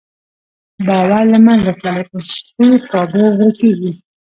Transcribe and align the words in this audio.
باور 0.87 1.23
له 1.33 1.39
منځه 1.45 1.71
تللی، 1.81 2.03
اصول 2.15 2.71
کابو 2.91 3.23
ورکېږي. 3.37 3.91